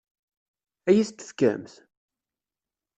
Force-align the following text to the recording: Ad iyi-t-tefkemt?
Ad 0.89 0.93
iyi-t-tefkemt? 0.95 1.73